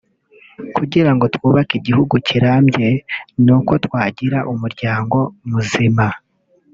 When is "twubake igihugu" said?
1.35-2.13